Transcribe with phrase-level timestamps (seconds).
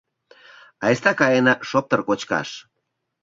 [0.85, 2.49] Айста каена шоптыр кочкаш